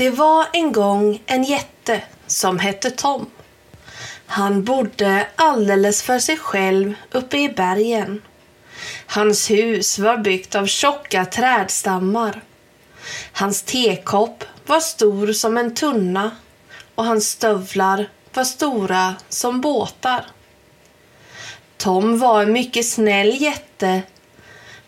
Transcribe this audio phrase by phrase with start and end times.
[0.00, 3.30] Det var en gång en jätte som hette Tom.
[4.26, 8.22] Han bodde alldeles för sig själv uppe i bergen.
[9.06, 12.42] Hans hus var byggt av tjocka trädstammar.
[13.32, 16.30] Hans tekopp var stor som en tunna
[16.94, 20.26] och hans stövlar var stora som båtar.
[21.76, 24.02] Tom var en mycket snäll jätte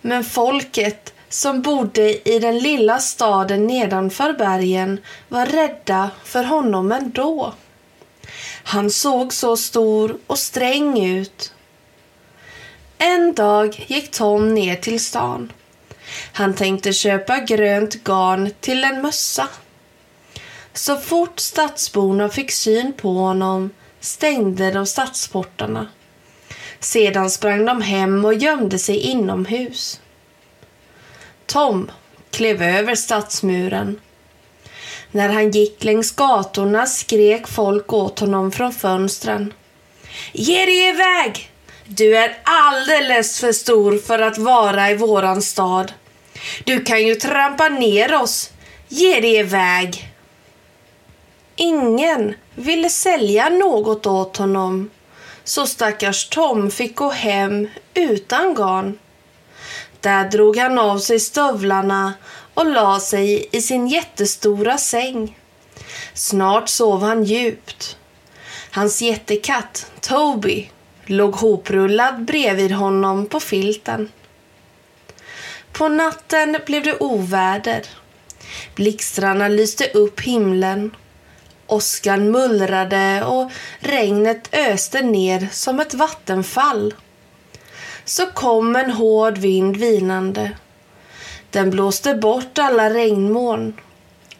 [0.00, 7.54] men folket som bodde i den lilla staden nedanför bergen var rädda för honom ändå.
[8.64, 11.52] Han såg så stor och sträng ut.
[12.98, 15.52] En dag gick Tom ner till stan.
[16.32, 19.48] Han tänkte köpa grönt garn till en mössa.
[20.72, 23.70] Så fort stadsborna fick syn på honom
[24.00, 25.86] stängde de stadsportarna.
[26.80, 30.00] Sedan sprang de hem och gömde sig inomhus.
[31.46, 31.90] Tom
[32.30, 34.00] klev över stadsmuren.
[35.10, 39.52] När han gick längs gatorna skrek folk åt honom från fönstren.
[40.32, 41.50] Ge dig iväg!
[41.86, 45.92] Du är alldeles för stor för att vara i våran stad.
[46.64, 48.50] Du kan ju trampa ner oss.
[48.88, 50.08] Ge dig iväg!
[51.56, 54.90] Ingen ville sälja något åt honom
[55.44, 58.98] så stackars Tom fick gå hem utan garn.
[60.02, 62.14] Där drog han av sig stövlarna
[62.54, 65.38] och la sig i sin jättestora säng.
[66.14, 67.96] Snart sov han djupt.
[68.70, 70.70] Hans jättekatt, Toby,
[71.06, 74.08] låg hoprullad bredvid honom på filten.
[75.72, 77.82] På natten blev det oväder.
[78.74, 80.96] Blixtrarna lyste upp himlen.
[81.66, 86.94] Åskan mullrade och regnet öste ner som ett vattenfall
[88.04, 90.50] så kom en hård vind vinande.
[91.50, 93.80] Den blåste bort alla regnmoln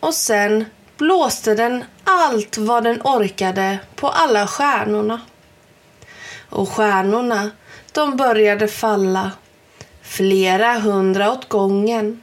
[0.01, 0.65] och sen
[0.99, 5.21] blåste den allt vad den orkade på alla stjärnorna.
[6.49, 7.51] Och stjärnorna,
[7.93, 9.31] de började falla,
[10.03, 12.23] flera hundra åt gången.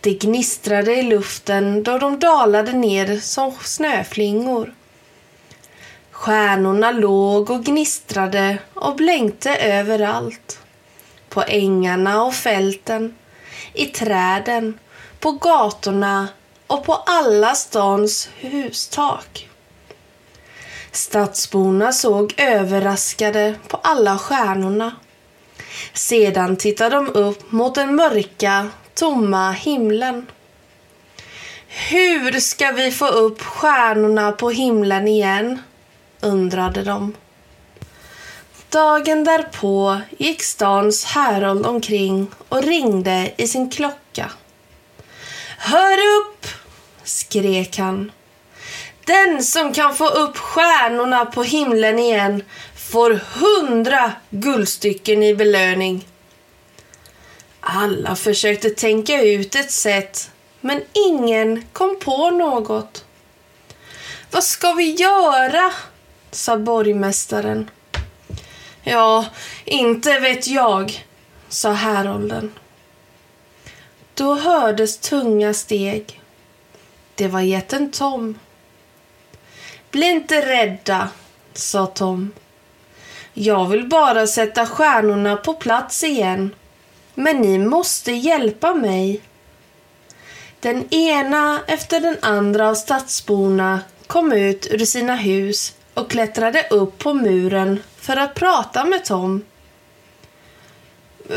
[0.00, 4.74] Det gnistrade i luften då de dalade ner som snöflingor.
[6.20, 10.58] Stjärnorna låg och gnistrade och blänkte överallt.
[11.28, 13.14] På ängarna och fälten,
[13.74, 14.78] i träden,
[15.20, 16.28] på gatorna
[16.66, 19.48] och på alla stans hustak.
[20.92, 24.96] Stadsborna såg överraskade på alla stjärnorna.
[25.92, 30.26] Sedan tittade de upp mot den mörka, tomma himlen.
[31.66, 35.62] Hur ska vi få upp stjärnorna på himlen igen?
[36.20, 37.14] Undrade de.
[38.68, 44.30] Dagen därpå gick stans härold omkring och ringde i sin klocka.
[45.58, 46.46] Hör upp!
[47.04, 48.12] skrek han.
[49.04, 52.42] Den som kan få upp stjärnorna på himlen igen
[52.74, 56.06] får hundra guldstycken i belöning.
[57.60, 60.30] Alla försökte tänka ut ett sätt,
[60.60, 63.04] men ingen kom på något.
[64.30, 65.72] Vad ska vi göra?
[66.30, 67.70] Sa borgmästaren.
[68.82, 69.26] Ja,
[69.64, 71.06] inte vet jag,
[71.48, 72.52] sa härolden.
[74.14, 76.20] Då hördes tunga steg.
[77.14, 78.38] Det var jätten Tom.
[79.90, 81.08] Bli inte rädda,
[81.52, 82.32] sa Tom.
[83.32, 86.54] Jag vill bara sätta stjärnorna på plats igen.
[87.14, 89.20] Men ni måste hjälpa mig.
[90.60, 96.98] Den ena efter den andra av stadsborna kom ut ur sina hus och klättrade upp
[96.98, 99.44] på muren för att prata med Tom.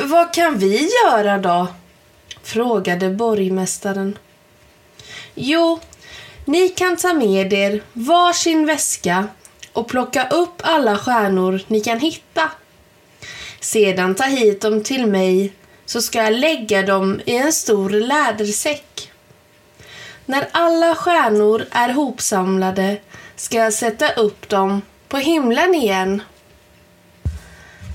[0.04, 1.68] Vad kan vi göra då?
[2.44, 4.18] frågade borgmästaren.
[5.36, 5.80] Jo,
[6.46, 9.28] ni kan ta med er varsin väska
[9.74, 12.52] och plocka upp alla stjärnor ni kan hitta.
[13.60, 15.54] Sedan ta hit dem till mig
[15.86, 19.12] så ska jag lägga dem i en stor lädersäck.
[20.26, 22.98] När alla stjärnor är hopsamlade
[23.36, 26.22] ska jag sätta upp dem på himlen igen.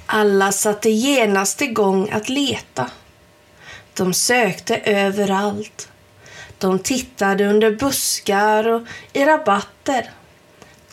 [0.07, 2.91] Alla satte genast igång att leta.
[3.95, 5.89] De sökte överallt.
[6.59, 8.83] De tittade under buskar och
[9.13, 10.11] i rabatter.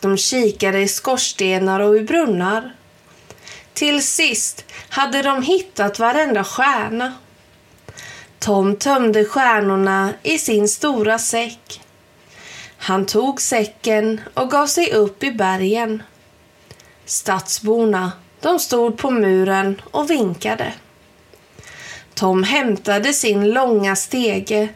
[0.00, 2.74] De kikade i skorstenar och i brunnar.
[3.72, 7.14] Till sist hade de hittat varenda stjärna.
[8.38, 11.65] Tom tömde stjärnorna i sin stora säck.
[12.86, 16.02] Han tog säcken och gav sig upp i bergen.
[17.04, 20.72] Stadsborna, de stod på muren och vinkade.
[22.14, 24.68] Tom hämtade sin långa stege.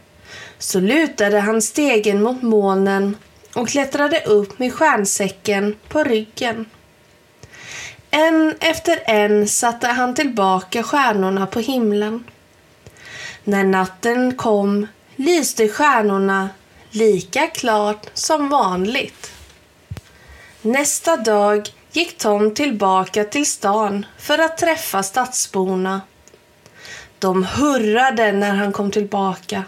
[0.58, 3.16] Så lutade han stegen mot molnen
[3.54, 6.66] och klättrade upp med stjärnsäcken på ryggen.
[8.10, 12.24] En efter en satte han tillbaka stjärnorna på himlen.
[13.44, 14.86] När natten kom
[15.16, 16.48] lyste stjärnorna
[16.90, 19.32] lika klart som vanligt.
[20.62, 26.00] Nästa dag gick Tom tillbaka till stan för att träffa stadsborna.
[27.18, 29.64] De hurrade när han kom tillbaka.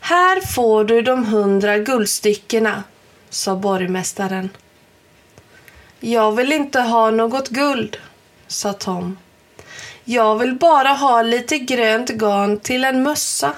[0.00, 2.82] Här får du de hundra guldstyckena,
[3.30, 4.50] sa borgmästaren.
[6.00, 7.96] Jag vill inte ha något guld,
[8.46, 9.18] sa Tom.
[10.04, 13.52] Jag vill bara ha lite grönt garn till en mössa.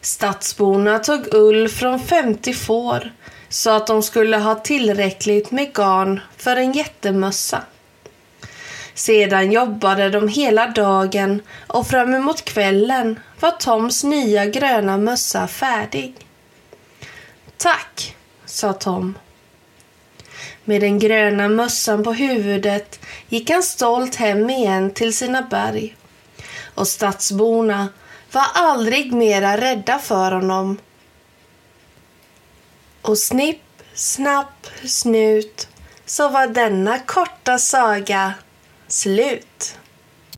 [0.00, 3.12] Stadsborna tog ull från 50 får
[3.48, 7.62] så att de skulle ha tillräckligt med garn för en jättemössa.
[8.94, 16.14] Sedan jobbade de hela dagen och fram emot kvällen var Toms nya gröna mössa färdig.
[17.56, 19.18] Tack, sa Tom.
[20.64, 25.96] Med den gröna mössan på huvudet gick han stolt hem igen till sina berg.
[26.74, 27.88] Och stadsborna
[28.32, 30.78] var aldrig mera rädda för honom.
[33.02, 33.62] Och snipp,
[33.94, 35.68] snapp, snut
[36.06, 38.34] så var denna korta saga
[38.88, 39.79] slut.